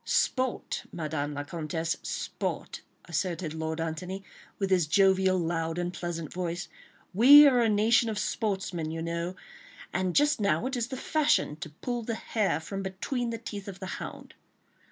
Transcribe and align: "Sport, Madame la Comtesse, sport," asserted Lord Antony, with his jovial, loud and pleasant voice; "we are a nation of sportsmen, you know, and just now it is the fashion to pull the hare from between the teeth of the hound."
"Sport, 0.03 0.85
Madame 0.91 1.35
la 1.35 1.43
Comtesse, 1.43 1.95
sport," 2.01 2.81
asserted 3.05 3.53
Lord 3.53 3.79
Antony, 3.79 4.23
with 4.57 4.71
his 4.71 4.87
jovial, 4.87 5.37
loud 5.37 5.77
and 5.77 5.93
pleasant 5.93 6.33
voice; 6.33 6.67
"we 7.13 7.45
are 7.45 7.59
a 7.59 7.69
nation 7.69 8.09
of 8.09 8.17
sportsmen, 8.17 8.89
you 8.89 9.03
know, 9.03 9.35
and 9.93 10.15
just 10.15 10.41
now 10.41 10.65
it 10.65 10.75
is 10.75 10.87
the 10.87 10.97
fashion 10.97 11.55
to 11.57 11.69
pull 11.69 12.01
the 12.01 12.15
hare 12.15 12.59
from 12.59 12.81
between 12.81 13.29
the 13.29 13.37
teeth 13.37 13.67
of 13.67 13.79
the 13.79 13.85
hound." 14.01 14.33